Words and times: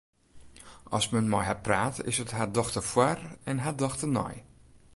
As 0.97 1.05
men 1.13 1.29
mei 1.31 1.43
har 1.49 1.59
praat, 1.67 1.95
is 2.09 2.17
it 2.23 2.35
har 2.37 2.49
dochter 2.57 2.83
foar 2.91 3.19
en 3.51 3.63
har 3.63 3.77
dochter 3.83 4.09
nei. 4.17 4.33